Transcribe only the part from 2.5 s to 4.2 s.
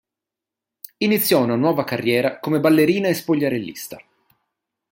ballerina e spogliarellista.